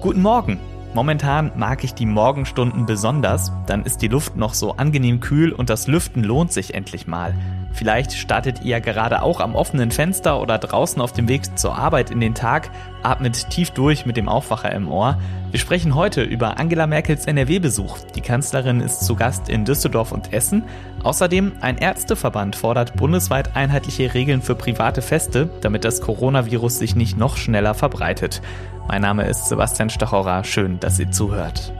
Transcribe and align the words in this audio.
Guten 0.00 0.20
Morgen! 0.20 0.60
Momentan 0.94 1.52
mag 1.56 1.84
ich 1.84 1.94
die 1.94 2.06
Morgenstunden 2.06 2.86
besonders, 2.86 3.52
dann 3.66 3.84
ist 3.84 4.02
die 4.02 4.08
Luft 4.08 4.36
noch 4.36 4.54
so 4.54 4.72
angenehm 4.72 5.20
kühl 5.20 5.52
und 5.52 5.68
das 5.68 5.88
Lüften 5.88 6.22
lohnt 6.22 6.52
sich 6.52 6.74
endlich 6.74 7.06
mal. 7.06 7.34
Vielleicht 7.72 8.14
startet 8.14 8.62
ihr 8.62 8.80
gerade 8.80 9.20
auch 9.20 9.40
am 9.40 9.54
offenen 9.54 9.90
Fenster 9.90 10.40
oder 10.40 10.56
draußen 10.56 11.02
auf 11.02 11.12
dem 11.12 11.28
Weg 11.28 11.58
zur 11.58 11.76
Arbeit 11.76 12.10
in 12.10 12.20
den 12.20 12.34
Tag, 12.34 12.70
atmet 13.02 13.50
tief 13.50 13.70
durch 13.70 14.06
mit 14.06 14.16
dem 14.16 14.28
Aufwacher 14.28 14.72
im 14.72 14.88
Ohr. 14.88 15.18
Wir 15.50 15.60
sprechen 15.60 15.94
heute 15.94 16.22
über 16.22 16.58
Angela 16.58 16.86
Merkels 16.86 17.26
NRW-Besuch. 17.26 17.98
Die 18.14 18.22
Kanzlerin 18.22 18.80
ist 18.80 19.04
zu 19.04 19.16
Gast 19.16 19.50
in 19.50 19.66
Düsseldorf 19.66 20.12
und 20.12 20.32
Essen. 20.32 20.62
Außerdem 21.02 21.52
ein 21.60 21.76
Ärzteverband 21.76 22.56
fordert 22.56 22.96
bundesweit 22.96 23.54
einheitliche 23.54 24.14
Regeln 24.14 24.40
für 24.40 24.54
private 24.54 25.02
Feste, 25.02 25.50
damit 25.60 25.84
das 25.84 26.00
Coronavirus 26.00 26.78
sich 26.78 26.96
nicht 26.96 27.18
noch 27.18 27.36
schneller 27.36 27.74
verbreitet. 27.74 28.40
Mein 28.88 29.02
Name 29.02 29.26
ist 29.26 29.48
Sebastian 29.48 29.90
Stachorer. 29.90 30.44
Schön, 30.44 30.78
dass 30.78 30.98
ihr 31.00 31.10
zuhört. 31.10 31.72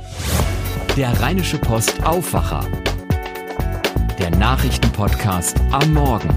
Der 0.96 1.20
Rheinische 1.20 1.56
Post 1.56 2.04
Aufwacher. 2.04 2.64
Der 4.18 4.30
Nachrichtenpodcast 4.30 5.60
am 5.70 5.92
Morgen. 5.92 6.28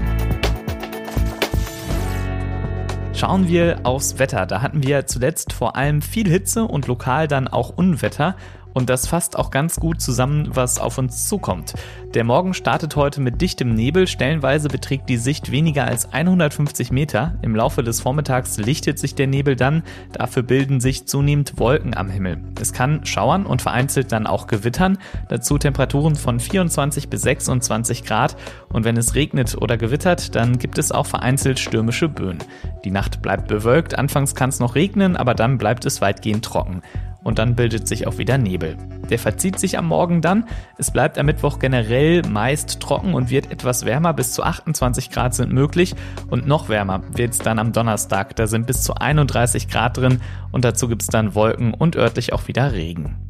Schauen 3.14 3.48
wir 3.48 3.80
aufs 3.82 4.20
Wetter. 4.20 4.46
Da 4.46 4.62
hatten 4.62 4.84
wir 4.84 5.06
zuletzt 5.06 5.52
vor 5.52 5.74
allem 5.74 6.02
viel 6.02 6.28
Hitze 6.28 6.64
und 6.64 6.86
lokal 6.86 7.26
dann 7.26 7.48
auch 7.48 7.70
Unwetter. 7.70 8.36
Und 8.72 8.90
das 8.90 9.06
fasst 9.06 9.36
auch 9.36 9.50
ganz 9.50 9.76
gut 9.80 10.00
zusammen, 10.00 10.50
was 10.52 10.78
auf 10.78 10.98
uns 10.98 11.28
zukommt. 11.28 11.74
Der 12.14 12.24
Morgen 12.24 12.54
startet 12.54 12.96
heute 12.96 13.20
mit 13.20 13.40
dichtem 13.40 13.74
Nebel. 13.74 14.06
Stellenweise 14.06 14.68
beträgt 14.68 15.08
die 15.08 15.16
Sicht 15.16 15.50
weniger 15.50 15.84
als 15.84 16.12
150 16.12 16.90
Meter. 16.90 17.34
Im 17.42 17.54
Laufe 17.54 17.82
des 17.82 18.00
Vormittags 18.00 18.58
lichtet 18.58 18.98
sich 18.98 19.14
der 19.14 19.26
Nebel 19.26 19.56
dann. 19.56 19.82
Dafür 20.12 20.42
bilden 20.42 20.80
sich 20.80 21.06
zunehmend 21.06 21.58
Wolken 21.58 21.96
am 21.96 22.10
Himmel. 22.10 22.38
Es 22.60 22.72
kann 22.72 23.04
schauern 23.04 23.46
und 23.46 23.62
vereinzelt 23.62 24.12
dann 24.12 24.26
auch 24.26 24.46
gewittern. 24.46 24.98
Dazu 25.28 25.58
Temperaturen 25.58 26.14
von 26.14 26.40
24 26.40 27.08
bis 27.08 27.22
26 27.22 28.04
Grad. 28.04 28.36
Und 28.72 28.84
wenn 28.84 28.96
es 28.96 29.14
regnet 29.14 29.56
oder 29.60 29.76
gewittert, 29.76 30.34
dann 30.34 30.58
gibt 30.58 30.78
es 30.78 30.92
auch 30.92 31.06
vereinzelt 31.06 31.58
stürmische 31.58 32.08
Böen. 32.08 32.38
Die 32.84 32.90
Nacht 32.90 33.22
bleibt 33.22 33.48
bewölkt. 33.48 33.98
Anfangs 33.98 34.34
kann 34.34 34.50
es 34.50 34.60
noch 34.60 34.74
regnen, 34.74 35.16
aber 35.16 35.34
dann 35.34 35.58
bleibt 35.58 35.84
es 35.84 36.00
weitgehend 36.00 36.44
trocken 36.44 36.82
und 37.22 37.38
dann 37.38 37.54
bildet 37.54 37.86
sich 37.86 38.06
auch 38.06 38.18
wieder 38.18 38.38
Nebel. 38.38 38.76
Der 39.08 39.18
verzieht 39.18 39.58
sich 39.58 39.78
am 39.78 39.86
Morgen 39.86 40.22
dann. 40.22 40.44
Es 40.78 40.90
bleibt 40.90 41.18
am 41.18 41.26
Mittwoch 41.26 41.58
generell 41.58 42.22
meist 42.28 42.80
trocken 42.80 43.14
und 43.14 43.30
wird 43.30 43.50
etwas 43.50 43.84
wärmer. 43.84 44.12
Bis 44.12 44.32
zu 44.32 44.42
28 44.42 45.10
Grad 45.10 45.34
sind 45.34 45.52
möglich 45.52 45.94
und 46.28 46.46
noch 46.46 46.68
wärmer 46.68 47.02
wird 47.14 47.32
es 47.32 47.38
dann 47.38 47.58
am 47.58 47.72
Donnerstag. 47.72 48.36
Da 48.36 48.46
sind 48.46 48.66
bis 48.66 48.82
zu 48.82 48.94
31 48.94 49.68
Grad 49.68 49.96
drin 49.96 50.20
und 50.52 50.64
dazu 50.64 50.88
gibt 50.88 51.02
es 51.02 51.08
dann 51.08 51.34
Wolken 51.34 51.74
und 51.74 51.96
örtlich 51.96 52.32
auch 52.32 52.48
wieder 52.48 52.72
Regen. 52.72 53.29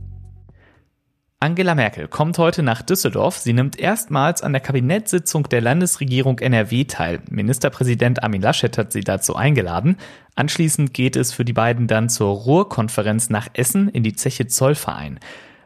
Angela 1.42 1.74
Merkel 1.74 2.06
kommt 2.06 2.36
heute 2.36 2.62
nach 2.62 2.82
Düsseldorf. 2.82 3.38
Sie 3.38 3.54
nimmt 3.54 3.78
erstmals 3.78 4.42
an 4.42 4.52
der 4.52 4.60
Kabinettssitzung 4.60 5.48
der 5.48 5.62
Landesregierung 5.62 6.38
NRW 6.38 6.84
teil. 6.84 7.22
Ministerpräsident 7.30 8.22
Armin 8.22 8.42
Laschet 8.42 8.76
hat 8.76 8.92
sie 8.92 9.00
dazu 9.00 9.36
eingeladen. 9.36 9.96
Anschließend 10.34 10.92
geht 10.92 11.16
es 11.16 11.32
für 11.32 11.46
die 11.46 11.54
beiden 11.54 11.86
dann 11.86 12.10
zur 12.10 12.28
Ruhrkonferenz 12.28 13.30
nach 13.30 13.48
Essen 13.54 13.88
in 13.88 14.02
die 14.02 14.12
Zeche 14.12 14.48
Zollverein. 14.48 15.18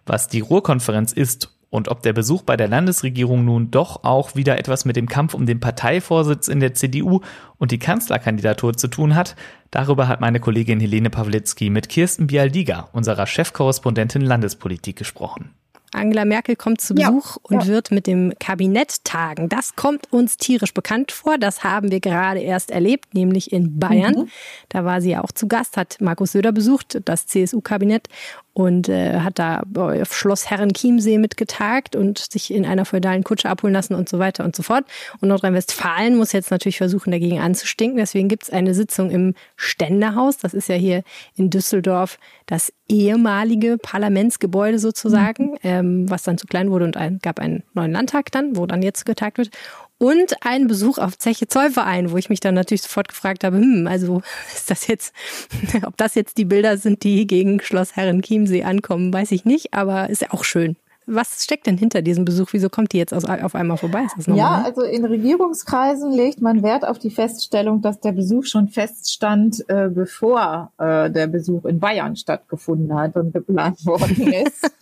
Was 0.07 0.29
die 0.29 0.39
Ruhrkonferenz 0.39 1.11
ist 1.11 1.53
und 1.71 1.89
ob 1.89 2.05
der 2.05 2.13
Besuch 2.13 2.43
bei 2.43 2.57
der 2.57 2.69
Landesregierung 2.69 3.45
nun 3.45 3.73
doch 3.73 4.05
auch 4.05 4.37
wieder 4.37 4.57
etwas 4.61 4.85
mit 4.85 4.95
dem 4.95 5.09
Kampf 5.09 5.35
um 5.35 5.45
den 5.45 5.59
Parteivorsitz 5.59 6.47
in 6.47 6.61
der 6.61 6.75
CDU 6.75 7.19
und 7.59 7.73
die 7.73 7.81
Kanzlerkandidatur 7.81 8.77
zu 8.77 8.87
tun 8.87 9.17
hat, 9.17 9.35
darüber 9.73 10.07
hat 10.07 10.21
meine 10.21 10.39
Kollegin 10.39 10.79
Helene 10.79 11.11
Pawlitzki 11.11 11.69
mit 11.69 11.89
Kirsten 11.89 12.29
Bialdiga, 12.29 12.91
unserer 12.93 13.27
Chefkorrespondentin 13.27 14.23
Landespolitik, 14.23 14.95
gesprochen. 14.95 15.51
Angela 15.95 16.25
Merkel 16.25 16.57
kommt 16.57 16.81
zu 16.81 16.95
Besuch 16.95 17.37
ja, 17.37 17.41
und 17.43 17.63
ja. 17.63 17.67
wird 17.67 17.91
mit 17.91 18.07
dem 18.07 18.33
Kabinett 18.39 19.05
tagen. 19.05 19.49
Das 19.49 19.77
kommt 19.77 20.13
uns 20.13 20.37
tierisch 20.37 20.75
bekannt 20.75 21.13
vor. 21.13 21.39
Das 21.39 21.65
haben 21.65 21.91
wir 21.91 22.01
gerade 22.01 22.41
erst 22.41 22.71
erlebt, 22.71 23.15
nämlich 23.15 23.53
in 23.53 23.79
Bayern. 23.79 24.15
Mhm. 24.15 24.29
Da 24.69 24.85
war 24.85 25.01
sie 25.01 25.11
ja 25.11 25.23
auch 25.23 25.33
zu 25.33 25.47
Gast, 25.47 25.77
hat 25.77 25.99
Markus 26.01 26.33
Söder 26.33 26.53
besucht, 26.53 27.01
das 27.05 27.27
CSU-Kabinett 27.27 28.09
und 28.55 28.89
äh, 28.89 29.21
hat 29.21 29.39
da 29.39 29.65
auf 29.75 30.17
Schloss 30.17 30.49
Herrenchiemsee 30.49 31.19
mitgetagt 31.19 31.97
und 31.97 32.19
sich 32.19 32.55
in 32.55 32.65
einer 32.65 32.85
feudalen 32.85 33.25
Kutsche 33.25 33.51
abholen 33.51 33.75
lassen 33.75 33.95
und 33.95 34.09
so 34.09 34.21
weiter 34.21 34.45
und 34.45 34.55
so 34.55 34.63
fort. 34.63 34.85
Und 35.21 35.29
Nordrhein-Westfalen 35.29 36.17
muss 36.17 36.33
jetzt 36.33 36.53
natürlich 36.53 36.79
versuchen, 36.79 37.11
dagegen 37.11 37.41
anzustinken. 37.41 37.99
Deswegen 37.99 38.29
gibt 38.29 38.45
es 38.45 38.51
eine 38.51 38.73
Sitzung 38.73 39.11
im 39.11 39.35
Ständerhaus. 39.57 40.39
Das 40.39 40.55
ist 40.55 40.69
ja 40.69 40.77
hier 40.77 41.03
in 41.35 41.51
Düsseldorf 41.51 42.19
das 42.47 42.73
ehemalige 42.89 43.77
Parlamentsgebäude 43.77 44.79
sozusagen, 44.79 45.53
mhm. 45.53 45.59
ähm, 45.65 46.11
was 46.11 46.23
dann 46.23 46.39
zu 46.39 46.47
klein 46.47 46.71
wurde 46.71 46.85
und 46.85 46.97
ein, 46.97 47.19
gab 47.21 47.41
einen 47.41 47.65
neuen 47.75 47.93
Landtag 47.93 48.31
dann, 48.31 48.57
wo 48.57 48.67
dann 48.67 48.83
jetzt 48.83 49.05
getagt 49.05 49.39
wird 49.39 49.51
und 49.99 50.35
einen 50.45 50.67
Besuch 50.67 50.99
auf 50.99 51.19
Zeche 51.19 51.47
Zollverein, 51.47 52.11
wo 52.11 52.17
ich 52.17 52.29
mich 52.29 52.41
dann 52.41 52.55
natürlich 52.55 52.83
sofort 52.83 53.09
gefragt 53.09 53.45
habe, 53.45 53.57
hm, 53.57 53.87
also 53.87 54.23
ist 54.55 54.71
das 54.71 54.87
jetzt, 54.87 55.15
ob 55.87 55.97
das 55.97 56.15
jetzt 56.15 56.39
die 56.39 56.45
Bilder 56.45 56.77
sind, 56.77 57.03
die 57.05 57.27
gegen 57.27 57.61
Schloss 57.61 57.97
Herrenchiemsee 57.97 58.65
ankommen, 58.65 59.13
weiß 59.13 59.33
ich 59.33 59.45
nicht, 59.45 59.75
aber 59.75 60.11
ist 60.11 60.23
ja 60.23 60.29
auch 60.31 60.45
schön. 60.45 60.77
Was 61.07 61.45
steckt 61.45 61.67
denn 61.67 61.77
hinter 61.77 62.01
diesem 62.01 62.25
Besuch? 62.25 62.49
Wieso 62.53 62.71
kommt 62.71 62.93
die 62.93 62.97
jetzt 62.97 63.13
auf 63.13 63.55
einmal 63.55 63.77
vorbei? 63.77 64.07
ja, 64.29 64.63
also 64.65 64.81
in 64.81 65.05
Regierungskreisen 65.05 66.11
legt 66.11 66.41
man 66.41 66.63
Wert 66.63 66.87
auf 66.87 66.99
die 66.99 67.11
Feststellung, 67.11 67.83
dass 67.83 68.01
der 68.01 68.13
Besuch 68.13 68.47
schon 68.47 68.69
feststand, 68.69 69.69
äh, 69.69 69.91
bevor 69.91 70.73
äh, 70.79 71.11
der 71.11 71.27
Besuch 71.27 71.67
in 71.67 71.79
Bayern 71.79 72.17
stattgefunden 72.17 72.99
hat 72.99 73.17
und 73.17 73.35
geplant 73.35 73.85
worden 73.85 74.33
ist. 74.47 74.73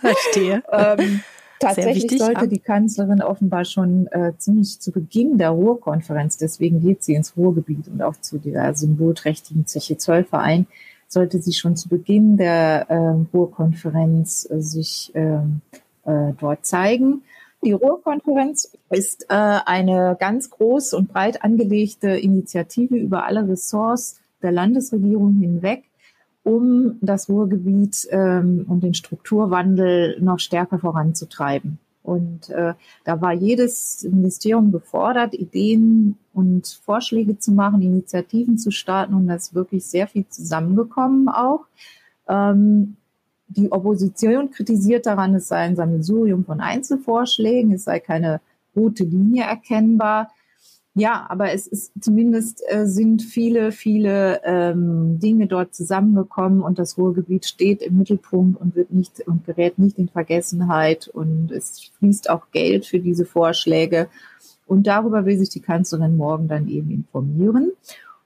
Verstehe. 0.00 0.64
ähm, 0.72 1.20
Tatsächlich 1.58 2.04
wichtig, 2.04 2.18
sollte 2.18 2.42
ja. 2.42 2.46
die 2.46 2.58
Kanzlerin 2.58 3.22
offenbar 3.22 3.64
schon 3.64 4.06
äh, 4.08 4.32
ziemlich 4.36 4.80
zu 4.80 4.92
Beginn 4.92 5.38
der 5.38 5.50
Ruhrkonferenz, 5.50 6.36
deswegen 6.36 6.80
geht 6.80 7.02
sie 7.02 7.14
ins 7.14 7.36
Ruhrgebiet 7.36 7.88
und 7.88 8.02
auch 8.02 8.16
zu 8.20 8.38
der 8.38 8.74
symbolträchtigen 8.74 9.66
Zeche 9.66 9.96
Zollverein, 9.96 10.66
sollte 11.08 11.40
sie 11.40 11.52
schon 11.52 11.76
zu 11.76 11.88
Beginn 11.88 12.36
der 12.36 12.90
äh, 12.90 13.34
Ruhrkonferenz 13.34 14.48
äh, 14.50 14.60
sich 14.60 15.12
ähm, 15.14 15.60
äh, 16.04 16.32
dort 16.38 16.66
zeigen. 16.66 17.22
Die 17.64 17.72
Ruhrkonferenz 17.72 18.76
ist 18.90 19.24
äh, 19.24 19.34
eine 19.34 20.16
ganz 20.20 20.50
groß 20.50 20.94
und 20.94 21.12
breit 21.12 21.42
angelegte 21.42 22.10
Initiative 22.10 22.96
über 22.96 23.24
alle 23.24 23.48
Ressorts 23.48 24.20
der 24.42 24.52
Landesregierung 24.52 25.34
hinweg, 25.34 25.84
um 26.46 26.96
das 27.00 27.28
Ruhrgebiet 27.28 28.06
ähm, 28.12 28.66
und 28.68 28.84
den 28.84 28.94
Strukturwandel 28.94 30.20
noch 30.20 30.38
stärker 30.38 30.78
voranzutreiben. 30.78 31.80
Und 32.04 32.50
äh, 32.50 32.74
da 33.02 33.20
war 33.20 33.32
jedes 33.32 34.06
Ministerium 34.08 34.70
gefordert, 34.70 35.34
Ideen 35.34 36.16
und 36.32 36.80
Vorschläge 36.84 37.36
zu 37.36 37.50
machen, 37.50 37.82
Initiativen 37.82 38.58
zu 38.58 38.70
starten. 38.70 39.14
Und 39.14 39.26
da 39.26 39.34
ist 39.34 39.56
wirklich 39.56 39.86
sehr 39.86 40.06
viel 40.06 40.24
zusammengekommen 40.28 41.28
auch. 41.28 41.64
Ähm, 42.28 42.96
die 43.48 43.72
Opposition 43.72 44.52
kritisiert 44.52 45.06
daran, 45.06 45.34
es 45.34 45.48
sei 45.48 45.56
ein 45.56 45.74
Sammelsurium 45.74 46.44
von 46.44 46.60
Einzelvorschlägen, 46.60 47.72
es 47.72 47.84
sei 47.84 47.98
keine 47.98 48.40
rote 48.76 49.02
Linie 49.02 49.42
erkennbar. 49.46 50.30
Ja, 50.98 51.26
aber 51.28 51.52
es 51.52 51.66
ist 51.66 51.92
zumindest 52.00 52.62
äh, 52.68 52.86
sind 52.86 53.20
viele, 53.20 53.70
viele 53.70 54.40
ähm, 54.44 55.20
Dinge 55.20 55.46
dort 55.46 55.74
zusammengekommen 55.74 56.62
und 56.62 56.78
das 56.78 56.96
Ruhrgebiet 56.96 57.44
steht 57.44 57.82
im 57.82 57.98
Mittelpunkt 57.98 58.58
und 58.58 58.74
wird 58.74 58.90
nicht 58.90 59.20
und 59.28 59.44
gerät 59.44 59.78
nicht 59.78 59.98
in 59.98 60.08
Vergessenheit 60.08 61.06
und 61.08 61.52
es 61.52 61.90
fließt 61.98 62.30
auch 62.30 62.50
Geld 62.50 62.86
für 62.86 62.98
diese 62.98 63.26
Vorschläge. 63.26 64.08
Und 64.66 64.86
darüber 64.86 65.26
will 65.26 65.36
sich 65.36 65.50
die 65.50 65.60
Kanzlerin 65.60 66.16
morgen 66.16 66.48
dann 66.48 66.66
eben 66.66 66.90
informieren. 66.90 67.72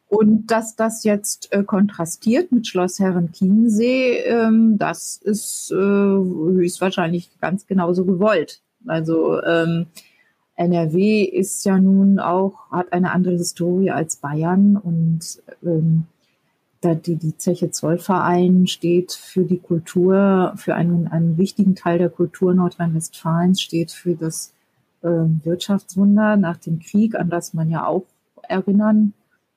Und 0.06 0.52
dass 0.52 0.76
das 0.76 1.02
jetzt 1.02 1.52
äh, 1.52 1.64
kontrastiert 1.64 2.52
mit 2.52 2.68
Schloss 2.68 3.00
Herrenchiemsee, 3.00 4.18
ähm, 4.26 4.78
das 4.78 5.16
ist 5.16 5.72
äh, 5.72 5.74
höchstwahrscheinlich 5.74 7.32
ganz 7.40 7.66
genauso 7.66 8.04
gewollt. 8.04 8.60
Also 8.86 9.42
ähm, 9.42 9.86
NRW 10.60 11.24
ist 11.24 11.64
ja 11.64 11.78
nun 11.78 12.18
auch, 12.18 12.70
hat 12.70 12.92
eine 12.92 13.12
andere 13.12 13.32
Historie 13.32 13.90
als 13.90 14.16
Bayern 14.16 14.76
und 14.76 15.42
ähm, 15.64 16.04
da 16.82 16.94
die, 16.94 17.16
die 17.16 17.36
Zeche 17.38 17.70
Zollverein 17.70 18.66
steht 18.66 19.12
für 19.12 19.44
die 19.44 19.58
Kultur, 19.58 20.52
für 20.56 20.74
einen, 20.74 21.08
einen 21.08 21.38
wichtigen 21.38 21.76
Teil 21.76 21.98
der 21.98 22.10
Kultur 22.10 22.52
Nordrhein-Westfalens, 22.52 23.62
steht 23.62 23.90
für 23.90 24.14
das 24.14 24.52
äh, 25.00 25.08
Wirtschaftswunder 25.08 26.36
nach 26.36 26.58
dem 26.58 26.78
Krieg, 26.78 27.14
an 27.14 27.30
das 27.30 27.54
man 27.54 27.70
ja 27.70 27.86
auch 27.86 28.04
erinnern 28.42 29.14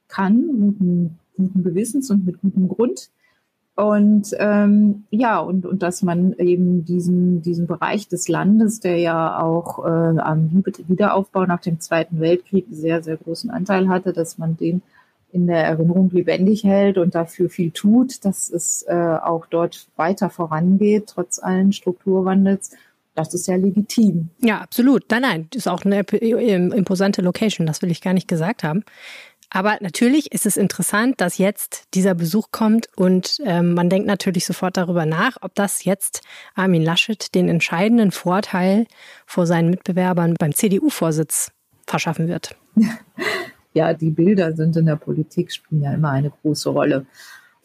kann, 0.08 0.48
guten, 0.58 1.20
guten 1.36 1.64
Gewissens 1.64 2.12
und 2.12 2.26
mit 2.26 2.40
gutem 2.40 2.70
Grund. 2.70 3.10
Und 3.76 4.36
ähm, 4.38 5.06
ja, 5.10 5.40
und, 5.40 5.66
und 5.66 5.82
dass 5.82 6.04
man 6.04 6.34
eben 6.34 6.86
diesen, 6.86 7.42
diesen 7.42 7.66
Bereich 7.66 8.08
des 8.08 8.28
Landes, 8.28 8.80
der 8.82 8.98
ja 8.98 9.42
auch 9.42 9.84
äh, 9.84 10.20
am 10.20 10.64
Wiederaufbau 10.88 11.46
nach 11.46 11.62
dem 11.62 11.80
Zweiten 11.80 12.20
Weltkrieg 12.20 12.68
sehr, 12.70 13.02
sehr 13.02 13.18
großen 13.18 13.50
Anteil 13.50 13.88
hatte, 13.88 14.14
dass 14.14 14.38
man 14.38 14.58
den 14.58 14.84
in 15.32 15.48
der 15.48 15.66
Erinnerung 15.66 16.12
lebendig 16.12 16.64
hält 16.64 17.00
und 17.00 17.16
dafür 17.16 17.50
viel 17.50 17.72
tut, 17.72 18.24
dass 18.24 18.52
es 18.52 18.84
äh, 18.88 18.94
auch 18.94 19.48
dort 19.48 19.88
weiter 19.96 20.30
vorangeht, 20.30 21.08
trotz 21.08 21.40
allen 21.40 21.74
Strukturwandels. 21.74 22.72
Das 23.16 23.34
ist 23.34 23.48
ja 23.48 23.56
legitim. 23.56 24.30
Ja, 24.40 24.60
absolut. 24.60 25.06
Nein, 25.10 25.22
nein, 25.22 25.48
ist 25.54 25.68
auch 25.68 25.84
eine 25.86 26.02
imposante 26.02 27.22
Location, 27.24 27.66
das 27.66 27.82
will 27.82 27.92
ich 27.92 28.02
gar 28.02 28.14
nicht 28.14 28.28
gesagt 28.28 28.64
haben. 28.64 28.84
Aber 29.54 29.78
natürlich 29.82 30.32
ist 30.32 30.48
es 30.48 30.58
interessant, 30.58 31.22
dass 31.22 31.38
jetzt 31.38 31.84
dieser 31.94 32.16
Besuch 32.16 32.48
kommt 32.52 32.90
und 32.96 33.38
ähm, 33.46 33.76
man 33.76 33.88
denkt 33.88 34.08
natürlich 34.08 34.46
sofort 34.46 34.78
darüber 34.78 35.06
nach, 35.06 35.38
ob 35.42 35.54
das 35.54 35.86
jetzt 35.86 36.22
Armin 36.56 36.82
Laschet 36.82 37.34
den 37.36 37.48
entscheidenden 37.48 38.12
Vorteil 38.12 38.88
vor 39.28 39.46
seinen 39.46 39.70
Mitbewerbern 39.70 40.34
beim 40.40 40.56
CDU-Vorsitz 40.56 41.52
verschaffen 41.86 42.28
wird. 42.28 42.56
Ja, 43.76 43.96
die 43.96 44.12
Bilder 44.12 44.54
sind 44.54 44.78
in 44.78 44.86
der 44.86 44.98
Politik, 44.98 45.52
spielen 45.52 45.82
ja 45.82 45.92
immer 45.96 46.12
eine 46.12 46.30
große 46.30 46.70
Rolle. 46.70 47.08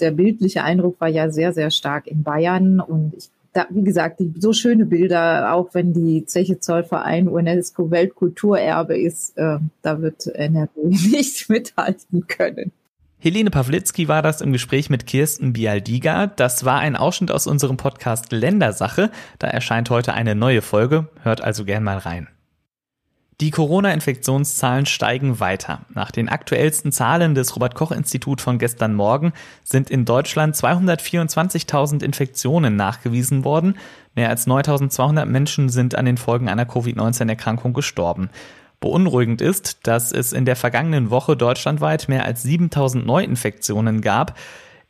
Der 0.01 0.11
bildliche 0.11 0.65
Eindruck 0.65 0.99
war 1.03 1.09
ja 1.09 1.29
sehr, 1.29 1.53
sehr 1.53 1.71
stark 1.71 2.07
in 2.07 2.23
Bayern 2.23 2.81
und 2.81 3.13
ich 3.15 3.29
da, 3.53 3.67
wie 3.71 3.83
gesagt, 3.83 4.21
die, 4.21 4.33
so 4.39 4.53
schöne 4.53 4.87
Bilder, 4.87 5.55
auch 5.55 5.75
wenn 5.75 5.93
die 5.93 6.25
Zeche 6.27 6.61
Zollverein 6.61 7.29
UNESCO 7.29 7.91
Weltkulturerbe 7.91 8.97
ist, 8.99 9.37
äh, 9.37 9.59
da 9.83 10.01
wird 10.01 10.27
NRW 10.27 10.69
nicht 10.85 11.49
mithalten 11.49 12.27
können. 12.27 12.73
Helene 13.21 13.51
Pawlitzki 13.51 14.07
war 14.07 14.23
das 14.23 14.41
im 14.41 14.53
Gespräch 14.53 14.91
mit 14.91 15.07
Kirsten 15.07 15.53
Bialdiga. 15.53 16.29
Das 16.29 16.65
war 16.65 16.79
ein 16.79 16.95
Ausschnitt 16.95 17.33
aus 17.33 17.49
unserem 17.49 17.77
Podcast 17.77 18.31
Ländersache. 18.31 19.11
Da 19.41 19.49
erscheint 19.49 19.91
heute 19.91 20.15
eine 20.15 20.37
neue 20.37 20.63
Folge. 20.63 21.09
Hört 21.23 21.43
also 21.43 21.65
gern 21.65 21.83
mal 21.83 21.99
rein. 21.99 22.29
Die 23.41 23.53
Corona-Infektionszahlen 23.53 24.85
steigen 24.85 25.39
weiter. 25.39 25.83
Nach 25.95 26.11
den 26.11 26.29
aktuellsten 26.29 26.91
Zahlen 26.91 27.37
des 27.37 27.55
Robert 27.55 27.77
Koch 27.77 27.93
Institut 27.93 28.41
von 28.41 28.59
gestern 28.59 28.95
Morgen 28.95 29.33
sind 29.63 29.91
in 29.91 30.05
Deutschland 30.05 30.57
224.000 30.57 32.03
Infektionen 32.03 32.75
nachgewiesen 32.75 33.45
worden. 33.45 33.77
Mehr 34.17 34.29
als 34.29 34.49
9.200 34.49 35.25
Menschen 35.27 35.69
sind 35.69 35.95
an 35.95 36.05
den 36.05 36.17
Folgen 36.17 36.49
einer 36.49 36.67
Covid-19-Erkrankung 36.67 37.75
gestorben. 37.75 38.31
Beunruhigend 38.81 39.41
ist, 39.41 39.87
dass 39.87 40.11
es 40.11 40.33
in 40.33 40.45
der 40.45 40.57
vergangenen 40.57 41.11
Woche 41.11 41.37
deutschlandweit 41.37 42.09
mehr 42.09 42.25
als 42.25 42.43
7000 42.43 43.07
Neuinfektionen 43.07 44.01
gab. 44.01 44.37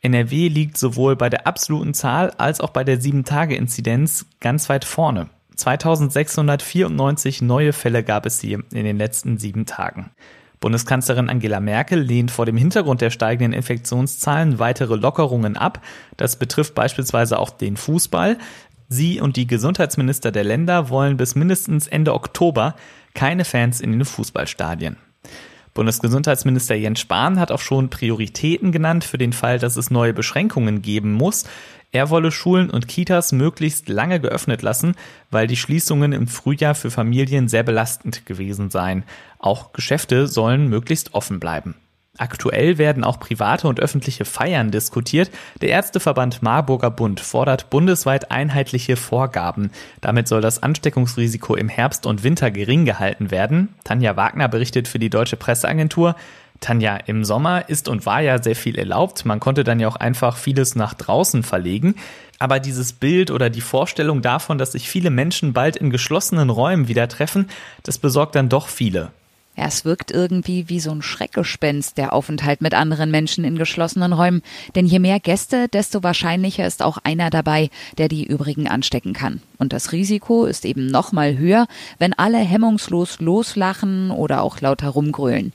NRW 0.01 0.49
liegt 0.49 0.79
sowohl 0.79 1.17
bei 1.17 1.29
der 1.29 1.47
absoluten 1.47 1.93
Zahl 1.93 2.31
als 2.39 2.63
auch 2.63 2.71
bei 2.71 2.83
der 2.83 2.99
7-Tage-Inzidenz 2.99 4.25
ganz 4.41 4.71
weit 4.71 4.87
vorne. 4.87 5.29
2694 5.59 7.43
neue 7.43 7.73
Fälle 7.73 8.05
gab 8.05 8.27
es 8.27 8.41
hier 8.41 8.63
in 8.73 8.85
den 8.85 8.97
letzten 8.97 9.39
sieben 9.39 9.67
Tagen. 9.67 10.11
Bundeskanzlerin 10.61 11.29
Angela 11.29 11.61
Merkel 11.61 12.01
lehnt 12.01 12.31
vor 12.31 12.47
dem 12.47 12.57
Hintergrund 12.57 13.01
der 13.01 13.11
steigenden 13.11 13.53
Infektionszahlen 13.53 14.59
weitere 14.59 14.97
Lockerungen 14.97 15.57
ab. 15.57 15.83
Das 16.17 16.37
betrifft 16.37 16.75
beispielsweise 16.75 17.39
auch 17.39 17.51
den 17.51 17.77
Fußball. 17.77 18.39
Sie 18.89 19.21
und 19.21 19.37
die 19.37 19.47
Gesundheitsminister 19.47 20.33
der 20.33 20.45
Länder 20.45 20.89
wollen 20.89 21.17
bis 21.17 21.35
mindestens 21.35 21.87
Ende 21.87 22.15
Oktober 22.15 22.75
keine 23.15 23.45
Fans 23.45 23.81
in 23.81 23.93
den 23.93 24.05
Fußballstadien. 24.05 24.97
Bundesgesundheitsminister 25.79 26.75
Jens 26.75 26.99
Spahn 26.99 27.39
hat 27.39 27.53
auch 27.53 27.61
schon 27.61 27.89
Prioritäten 27.89 28.73
genannt 28.73 29.05
für 29.05 29.17
den 29.17 29.33
Fall, 29.33 29.61
dass 29.61 29.77
es 29.77 29.93
neue 29.93 30.13
Beschränkungen 30.13 30.83
geben 30.83 31.13
muss. 31.13 31.45
Er 31.93 32.11
wolle 32.11 32.33
Schulen 32.33 32.69
und 32.69 32.89
Kitas 32.89 33.31
möglichst 33.31 33.89
lange 33.89 34.19
geöffnet 34.19 34.63
lassen, 34.63 34.97
weil 35.31 35.47
die 35.47 35.57
Schließungen 35.57 36.13
im 36.13 36.27
Frühjahr 36.27 36.75
für 36.75 36.91
Familien 36.91 37.47
sehr 37.47 37.63
belastend 37.63 38.27
gewesen 38.27 38.71
seien. 38.71 39.05
Auch 39.39 39.73
Geschäfte 39.73 40.27
sollen 40.27 40.69
möglichst 40.69 41.15
offen 41.15 41.39
bleiben. 41.39 41.77
Aktuell 42.19 42.79
werden 42.79 43.05
auch 43.05 43.21
private 43.21 43.69
und 43.69 43.81
öffentliche 43.81 44.25
Feiern 44.25 44.73
diskutiert. 44.73 45.31
Der 45.61 45.71
Ärzteverband 45.71 46.43
Marburger 46.43 46.91
Bund 46.91 47.21
fordert 47.21 47.71
bundesweit 47.71 48.33
einheitliche 48.33 48.97
Vorgaben. 48.97 49.71
Damit 50.01 50.27
soll 50.27 50.41
das 50.41 50.63
Ansteckungsrisiko 50.63 51.55
im 51.55 51.69
Herbst 51.69 52.07
und 52.07 52.25
Winter 52.25 52.51
gering 52.51 52.85
gehalten 52.85 53.31
werden. 53.31 53.75
Tanja 53.85 54.17
Wagner 54.17 54.49
berichtet 54.49 54.89
für 54.89 54.99
die 54.99 55.11
Deutsche 55.11 55.37
Presseagentur. 55.37 56.17
Tanja, 56.61 56.97
im 57.07 57.25
Sommer 57.25 57.69
ist 57.69 57.89
und 57.89 58.05
war 58.05 58.21
ja 58.21 58.43
sehr 58.43 58.57
viel 58.57 58.77
erlaubt. 58.77 59.25
Man 59.25 59.39
konnte 59.39 59.63
dann 59.63 59.79
ja 59.79 59.87
auch 59.87 59.97
einfach 59.97 60.37
vieles 60.37 60.75
nach 60.75 60.95
draußen 60.95 61.45
verlegen. 61.45 61.95
Aber 62.41 62.59
dieses 62.59 62.93
Bild 62.93 63.31
oder 63.31 63.49
die 63.51 63.61
Vorstellung 63.61 64.23
davon, 64.23 64.59
dass 64.59 64.73
sich 64.73 64.89
viele 64.89 65.11
Menschen 65.11 65.53
bald 65.53 65.77
in 65.77 65.91
geschlossenen 65.91 66.51
Räumen 66.51 66.89
wieder 66.89 67.09
treffen, 67.09 67.49
das 67.85 67.99
besorgt 67.99 68.35
dann 68.35 68.49
doch 68.49 68.69
viele. 68.69 69.13
Ja, 69.59 69.67
es 69.67 69.85
wirkt 69.85 70.13
irgendwie 70.13 70.69
wie 70.69 70.79
so 70.79 70.93
ein 70.93 71.03
Schreckgespenst, 71.03 71.99
der 71.99 72.13
Aufenthalt 72.13 72.61
mit 72.61 72.75
anderen 72.75 73.11
Menschen 73.11 73.43
in 73.43 73.59
geschlossenen 73.59 74.13
Räumen. 74.13 74.43
Denn 74.77 74.87
je 74.87 75.01
mehr 75.01 75.19
Gäste, 75.19 75.67
desto 75.67 76.05
wahrscheinlicher 76.05 76.65
ist 76.65 76.81
auch 76.81 76.99
einer 77.03 77.29
dabei, 77.29 77.69
der 77.99 78.07
die 78.07 78.25
übrigen 78.25 78.69
anstecken 78.69 79.15
kann. 79.15 79.43
Und 79.59 79.73
das 79.73 79.91
Risiko 79.91 80.45
ist 80.45 80.65
eben 80.65 80.87
noch 80.87 81.11
mal 81.11 81.37
höher, 81.37 81.67
wenn 81.99 82.13
alle 82.13 82.39
hemmungslos 82.39 83.19
loslachen 83.19 84.13
oder 84.13 84.43
auch 84.43 84.61
lauter 84.61 84.91
rumgrölen. 84.91 85.53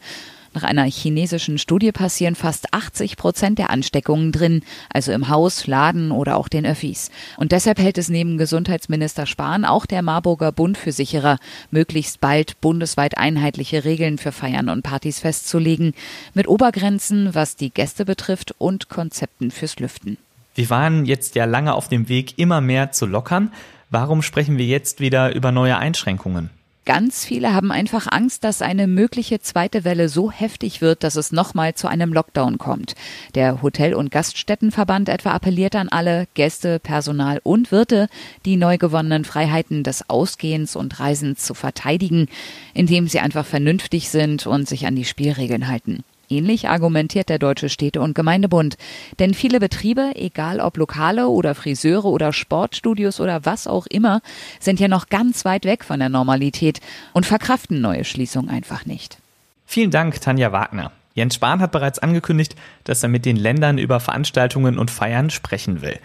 Nach 0.53 0.63
einer 0.63 0.85
chinesischen 0.85 1.57
Studie 1.57 1.91
passieren 1.91 2.35
fast 2.35 2.73
80 2.73 3.17
Prozent 3.17 3.57
der 3.57 3.71
Ansteckungen 3.71 4.31
drin, 4.31 4.61
also 4.93 5.11
im 5.11 5.29
Haus, 5.29 5.65
Laden 5.65 6.11
oder 6.11 6.37
auch 6.37 6.47
den 6.47 6.65
Öffis. 6.65 7.09
Und 7.37 7.51
deshalb 7.51 7.79
hält 7.79 7.97
es 7.97 8.07
neben 8.09 8.37
Gesundheitsminister 8.37 9.25
Spahn 9.25 9.65
auch 9.65 9.87
der 9.87 10.03
Marburger 10.03 10.51
Bund 10.51 10.77
für 10.77 10.91
sicherer, 10.91 11.39
möglichst 11.71 12.21
bald 12.21 12.61
bundesweit 12.61 13.17
einheitliche 13.17 13.83
Regeln 13.83 14.19
für 14.19 14.31
Feiern 14.31 14.69
und 14.69 14.83
Partys 14.83 15.19
festzulegen, 15.19 15.95
mit 16.35 16.47
Obergrenzen, 16.47 17.33
was 17.33 17.55
die 17.55 17.71
Gäste 17.71 18.05
betrifft 18.05 18.53
und 18.59 18.89
Konzepten 18.89 19.49
fürs 19.49 19.79
Lüften. 19.79 20.17
Wir 20.53 20.69
waren 20.69 21.05
jetzt 21.05 21.33
ja 21.33 21.45
lange 21.45 21.73
auf 21.73 21.87
dem 21.87 22.09
Weg, 22.09 22.37
immer 22.37 22.61
mehr 22.61 22.91
zu 22.91 23.07
lockern. 23.07 23.51
Warum 23.89 24.21
sprechen 24.21 24.59
wir 24.59 24.65
jetzt 24.65 24.99
wieder 24.99 25.33
über 25.33 25.51
neue 25.51 25.77
Einschränkungen? 25.77 26.51
Ganz 26.85 27.23
viele 27.23 27.53
haben 27.53 27.71
einfach 27.71 28.07
Angst, 28.11 28.43
dass 28.43 28.61
eine 28.61 28.87
mögliche 28.87 29.39
zweite 29.39 29.85
Welle 29.85 30.09
so 30.09 30.31
heftig 30.31 30.81
wird, 30.81 31.05
dass 31.05 31.15
es 31.15 31.31
nochmal 31.31 31.75
zu 31.75 31.87
einem 31.87 32.11
Lockdown 32.11 32.57
kommt. 32.57 32.95
Der 33.35 33.61
Hotel- 33.61 33.93
und 33.93 34.11
Gaststättenverband 34.11 35.07
etwa 35.07 35.31
appelliert 35.31 35.77
an 35.77 35.87
alle 35.87 36.27
Gäste, 36.33 36.79
Personal 36.79 37.39
und 37.41 37.71
Wirte, 37.71 38.09
die 38.43 38.57
neu 38.57 38.77
gewonnenen 38.77 39.23
Freiheiten 39.23 39.83
des 39.83 40.09
Ausgehens 40.09 40.75
und 40.75 40.99
Reisens 40.99 41.45
zu 41.45 41.53
verteidigen, 41.53 42.27
indem 42.73 43.07
sie 43.07 43.21
einfach 43.21 43.45
vernünftig 43.45 44.09
sind 44.09 44.45
und 44.45 44.67
sich 44.67 44.85
an 44.85 44.97
die 44.97 45.05
Spielregeln 45.05 45.69
halten. 45.69 46.03
Ähnlich 46.33 46.67
argumentiert 46.67 47.29
der 47.29 47.37
Deutsche 47.37 47.69
Städte- 47.69 48.01
und 48.01 48.15
Gemeindebund. 48.15 48.75
Denn 49.19 49.35
viele 49.35 49.59
Betriebe, 49.59 50.13
egal 50.15 50.59
ob 50.59 50.77
Lokale 50.77 51.27
oder 51.27 51.53
Friseure 51.53 52.05
oder 52.05 52.33
Sportstudios 52.33 53.19
oder 53.19 53.45
was 53.45 53.67
auch 53.67 53.85
immer, 53.85 54.21
sind 54.59 54.79
ja 54.79 54.87
noch 54.87 55.09
ganz 55.09 55.45
weit 55.45 55.65
weg 55.65 55.83
von 55.83 55.99
der 55.99 56.09
Normalität 56.09 56.79
und 57.13 57.27
verkraften 57.27 57.81
neue 57.81 58.03
Schließungen 58.03 58.49
einfach 58.49 58.87
nicht. 58.87 59.19
Vielen 59.67 59.91
Dank, 59.91 60.19
Tanja 60.21 60.51
Wagner. 60.51 60.91
Jens 61.13 61.35
Spahn 61.35 61.61
hat 61.61 61.71
bereits 61.71 61.99
angekündigt, 61.99 62.55
dass 62.83 63.03
er 63.03 63.09
mit 63.09 63.25
den 63.25 63.37
Ländern 63.37 63.77
über 63.77 63.99
Veranstaltungen 63.99 64.79
und 64.79 64.89
Feiern 64.89 65.29
sprechen 65.29 65.83
will. 65.83 65.99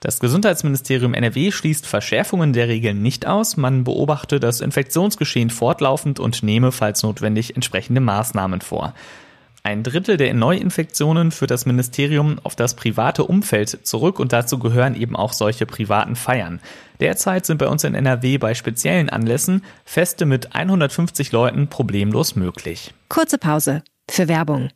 Das 0.00 0.18
Gesundheitsministerium 0.18 1.14
NRW 1.14 1.52
schließt 1.52 1.86
Verschärfungen 1.86 2.52
der 2.52 2.66
Regeln 2.66 3.02
nicht 3.02 3.26
aus. 3.26 3.56
Man 3.56 3.84
beobachte 3.84 4.40
das 4.40 4.60
Infektionsgeschehen 4.60 5.50
fortlaufend 5.50 6.18
und 6.18 6.42
nehme, 6.42 6.72
falls 6.72 7.04
notwendig, 7.04 7.54
entsprechende 7.54 8.00
Maßnahmen 8.00 8.60
vor. 8.60 8.94
Ein 9.62 9.82
Drittel 9.82 10.16
der 10.16 10.32
Neuinfektionen 10.34 11.30
führt 11.30 11.50
das 11.50 11.66
Ministerium 11.66 12.38
auf 12.42 12.56
das 12.56 12.74
private 12.74 13.24
Umfeld 13.24 13.86
zurück 13.86 14.20
und 14.20 14.32
dazu 14.32 14.58
gehören 14.58 14.94
eben 14.94 15.16
auch 15.16 15.32
solche 15.32 15.66
privaten 15.66 16.16
Feiern. 16.16 16.60
Derzeit 17.00 17.44
sind 17.44 17.58
bei 17.58 17.68
uns 17.68 17.84
in 17.84 17.94
NRW 17.94 18.38
bei 18.38 18.54
speziellen 18.54 19.10
Anlässen 19.10 19.64
Feste 19.84 20.26
mit 20.26 20.54
150 20.54 21.32
Leuten 21.32 21.68
problemlos 21.68 22.36
möglich. 22.36 22.94
Kurze 23.08 23.38
Pause 23.38 23.82
für 24.08 24.28
Werbung. 24.28 24.70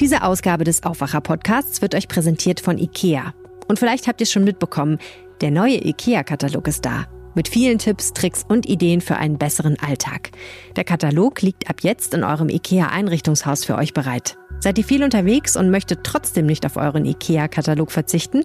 Diese 0.00 0.22
Ausgabe 0.22 0.62
des 0.62 0.84
Aufwacher-Podcasts 0.84 1.82
wird 1.82 1.94
euch 1.94 2.06
präsentiert 2.06 2.60
von 2.60 2.78
IKEA. 2.78 3.34
Und 3.66 3.80
vielleicht 3.80 4.06
habt 4.06 4.20
ihr 4.20 4.24
es 4.24 4.32
schon 4.32 4.44
mitbekommen, 4.44 4.98
der 5.40 5.50
neue 5.50 5.84
IKEA-Katalog 5.84 6.68
ist 6.68 6.84
da 6.84 7.06
mit 7.38 7.46
vielen 7.46 7.78
Tipps, 7.78 8.12
Tricks 8.12 8.44
und 8.48 8.68
Ideen 8.68 9.00
für 9.00 9.14
einen 9.14 9.38
besseren 9.38 9.78
Alltag. 9.78 10.32
Der 10.74 10.82
Katalog 10.82 11.40
liegt 11.40 11.70
ab 11.70 11.76
jetzt 11.82 12.12
in 12.12 12.24
eurem 12.24 12.48
IKEA-Einrichtungshaus 12.48 13.64
für 13.64 13.76
euch 13.76 13.94
bereit. 13.94 14.36
Seid 14.58 14.76
ihr 14.76 14.82
viel 14.82 15.04
unterwegs 15.04 15.56
und 15.56 15.70
möchtet 15.70 16.00
trotzdem 16.02 16.46
nicht 16.46 16.66
auf 16.66 16.76
euren 16.76 17.04
IKEA-Katalog 17.04 17.92
verzichten? 17.92 18.42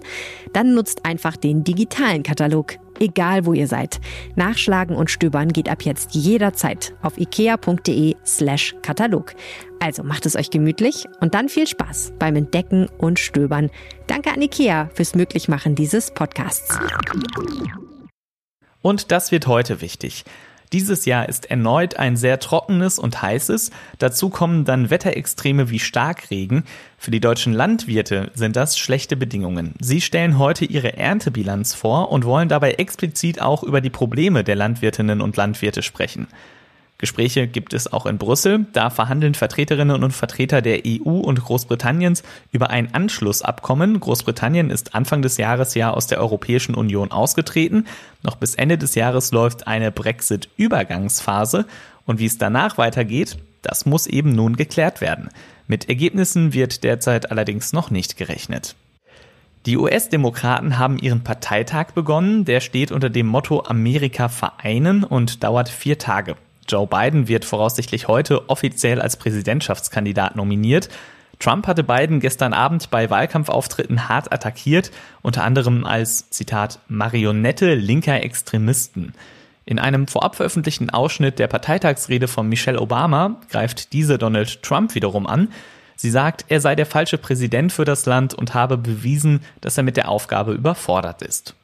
Dann 0.52 0.74
nutzt 0.74 1.04
einfach 1.04 1.36
den 1.36 1.64
digitalen 1.64 2.22
Katalog. 2.22 2.76
Egal 3.00 3.46
wo 3.46 3.52
ihr 3.52 3.66
seid. 3.66 4.00
Nachschlagen 4.36 4.94
und 4.94 5.10
stöbern 5.10 5.48
geht 5.48 5.68
ab 5.68 5.82
jetzt 5.82 6.14
jederzeit 6.14 6.94
auf 7.02 7.18
ikea.de 7.18 8.14
slash 8.24 8.76
Katalog. 8.82 9.34
Also 9.80 10.04
macht 10.04 10.24
es 10.24 10.36
euch 10.36 10.50
gemütlich 10.50 11.06
und 11.20 11.34
dann 11.34 11.48
viel 11.48 11.66
Spaß 11.66 12.12
beim 12.20 12.36
Entdecken 12.36 12.88
und 12.96 13.18
Stöbern. 13.18 13.70
Danke 14.06 14.30
an 14.30 14.40
Ikea 14.40 14.88
fürs 14.94 15.16
Möglichmachen 15.16 15.74
dieses 15.74 16.12
Podcasts. 16.12 16.78
Und 18.84 19.12
das 19.12 19.32
wird 19.32 19.46
heute 19.46 19.80
wichtig. 19.80 20.26
Dieses 20.74 21.06
Jahr 21.06 21.26
ist 21.26 21.50
erneut 21.50 21.96
ein 21.96 22.18
sehr 22.18 22.38
trockenes 22.38 22.98
und 22.98 23.22
heißes. 23.22 23.70
Dazu 23.96 24.28
kommen 24.28 24.66
dann 24.66 24.90
Wetterextreme 24.90 25.70
wie 25.70 25.78
Starkregen. 25.78 26.64
Für 26.98 27.10
die 27.10 27.20
deutschen 27.20 27.54
Landwirte 27.54 28.30
sind 28.34 28.56
das 28.56 28.76
schlechte 28.76 29.16
Bedingungen. 29.16 29.72
Sie 29.80 30.02
stellen 30.02 30.38
heute 30.38 30.66
ihre 30.66 30.98
Erntebilanz 30.98 31.72
vor 31.72 32.12
und 32.12 32.26
wollen 32.26 32.50
dabei 32.50 32.72
explizit 32.72 33.40
auch 33.40 33.62
über 33.62 33.80
die 33.80 33.88
Probleme 33.88 34.44
der 34.44 34.56
Landwirtinnen 34.56 35.22
und 35.22 35.38
Landwirte 35.38 35.82
sprechen. 35.82 36.26
Gespräche 36.98 37.48
gibt 37.48 37.74
es 37.74 37.92
auch 37.92 38.06
in 38.06 38.18
Brüssel. 38.18 38.66
Da 38.72 38.88
verhandeln 38.88 39.34
Vertreterinnen 39.34 40.04
und 40.04 40.12
Vertreter 40.12 40.62
der 40.62 40.82
EU 40.86 41.10
und 41.10 41.42
Großbritanniens 41.42 42.22
über 42.52 42.70
ein 42.70 42.94
Anschlussabkommen. 42.94 43.98
Großbritannien 43.98 44.70
ist 44.70 44.94
Anfang 44.94 45.20
des 45.20 45.36
Jahres 45.36 45.74
ja 45.74 45.90
aus 45.90 46.06
der 46.06 46.20
Europäischen 46.20 46.74
Union 46.74 47.10
ausgetreten. 47.10 47.86
Noch 48.22 48.36
bis 48.36 48.54
Ende 48.54 48.78
des 48.78 48.94
Jahres 48.94 49.32
läuft 49.32 49.66
eine 49.66 49.90
Brexit-Übergangsphase. 49.90 51.66
Und 52.06 52.20
wie 52.20 52.26
es 52.26 52.38
danach 52.38 52.78
weitergeht, 52.78 53.38
das 53.62 53.86
muss 53.86 54.06
eben 54.06 54.30
nun 54.30 54.54
geklärt 54.56 55.00
werden. 55.00 55.30
Mit 55.66 55.88
Ergebnissen 55.88 56.52
wird 56.52 56.84
derzeit 56.84 57.30
allerdings 57.30 57.72
noch 57.72 57.90
nicht 57.90 58.16
gerechnet. 58.16 58.76
Die 59.66 59.78
US-Demokraten 59.78 60.78
haben 60.78 60.98
ihren 60.98 61.24
Parteitag 61.24 61.92
begonnen. 61.92 62.44
Der 62.44 62.60
steht 62.60 62.92
unter 62.92 63.08
dem 63.08 63.26
Motto 63.26 63.64
Amerika 63.64 64.28
vereinen 64.28 65.04
und 65.04 65.42
dauert 65.42 65.70
vier 65.70 65.98
Tage. 65.98 66.36
Joe 66.68 66.86
Biden 66.86 67.28
wird 67.28 67.44
voraussichtlich 67.44 68.08
heute 68.08 68.48
offiziell 68.48 69.00
als 69.00 69.16
Präsidentschaftskandidat 69.16 70.36
nominiert. 70.36 70.88
Trump 71.38 71.66
hatte 71.66 71.84
Biden 71.84 72.20
gestern 72.20 72.52
Abend 72.52 72.90
bei 72.90 73.10
Wahlkampfauftritten 73.10 74.08
hart 74.08 74.32
attackiert, 74.32 74.90
unter 75.22 75.44
anderem 75.44 75.84
als, 75.84 76.30
Zitat, 76.30 76.78
Marionette 76.88 77.74
linker 77.74 78.22
Extremisten. 78.22 79.12
In 79.66 79.78
einem 79.78 80.06
vorab 80.06 80.36
veröffentlichten 80.36 80.90
Ausschnitt 80.90 81.38
der 81.38 81.48
Parteitagsrede 81.48 82.28
von 82.28 82.48
Michelle 82.48 82.80
Obama 82.80 83.40
greift 83.50 83.92
diese 83.92 84.18
Donald 84.18 84.62
Trump 84.62 84.94
wiederum 84.94 85.26
an. 85.26 85.48
Sie 85.96 86.10
sagt, 86.10 86.44
er 86.48 86.60
sei 86.60 86.74
der 86.74 86.86
falsche 86.86 87.18
Präsident 87.18 87.72
für 87.72 87.84
das 87.84 88.04
Land 88.04 88.34
und 88.34 88.54
habe 88.54 88.76
bewiesen, 88.76 89.40
dass 89.60 89.76
er 89.78 89.84
mit 89.84 89.96
der 89.96 90.08
Aufgabe 90.08 90.52
überfordert 90.52 91.22
ist. 91.22 91.54